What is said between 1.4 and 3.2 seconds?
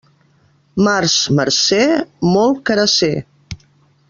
marcer, molt carasser.